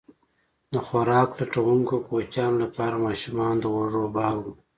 [0.73, 4.53] د خوراک لټونکو کوچیانو لپاره ماشومان د اوږو بار وو.